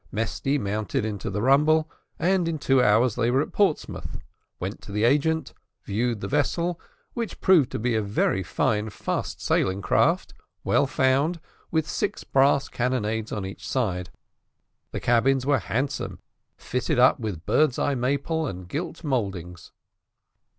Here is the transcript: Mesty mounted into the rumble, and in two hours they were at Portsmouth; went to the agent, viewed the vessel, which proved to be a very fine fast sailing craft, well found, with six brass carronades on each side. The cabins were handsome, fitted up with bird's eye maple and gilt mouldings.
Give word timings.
Mesty 0.11 0.57
mounted 0.57 1.05
into 1.05 1.29
the 1.29 1.43
rumble, 1.43 1.87
and 2.17 2.47
in 2.47 2.57
two 2.57 2.81
hours 2.81 3.13
they 3.13 3.29
were 3.29 3.43
at 3.43 3.51
Portsmouth; 3.51 4.17
went 4.59 4.81
to 4.81 4.91
the 4.91 5.03
agent, 5.03 5.53
viewed 5.85 6.21
the 6.21 6.27
vessel, 6.27 6.79
which 7.13 7.39
proved 7.39 7.71
to 7.71 7.77
be 7.77 7.93
a 7.93 8.01
very 8.01 8.41
fine 8.41 8.89
fast 8.89 9.39
sailing 9.39 9.79
craft, 9.79 10.33
well 10.63 10.87
found, 10.87 11.39
with 11.69 11.87
six 11.87 12.23
brass 12.23 12.67
carronades 12.67 13.31
on 13.31 13.45
each 13.45 13.67
side. 13.69 14.09
The 14.89 14.99
cabins 14.99 15.45
were 15.45 15.59
handsome, 15.59 16.17
fitted 16.57 16.97
up 16.97 17.19
with 17.19 17.45
bird's 17.45 17.77
eye 17.77 17.93
maple 17.93 18.47
and 18.47 18.67
gilt 18.67 19.03
mouldings. 19.03 19.71